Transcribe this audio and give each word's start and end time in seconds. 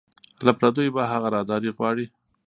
له 0.45 0.51
پردیو 0.59 0.93
به 0.95 1.03
هغه 1.11 1.27
راهداري 1.35 1.69
غواړي 1.77 2.05